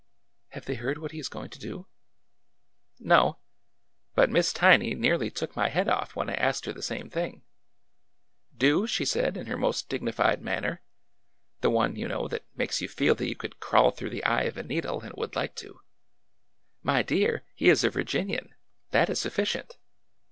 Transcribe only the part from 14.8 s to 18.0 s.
and would like to! —^ My dear! he is a